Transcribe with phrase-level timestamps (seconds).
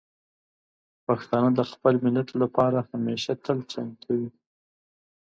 [1.07, 4.27] پښتانه د خپل ملت لپاره همیشه تل چمتو دي.